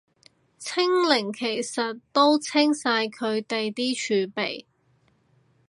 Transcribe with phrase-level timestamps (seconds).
[0.57, 4.65] 清零其實都清晒佢哋啲儲備